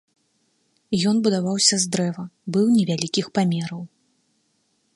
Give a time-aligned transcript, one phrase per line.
[1.11, 2.23] Ён будаваўся з дрэва,
[2.55, 3.81] быў невялікіх памераў.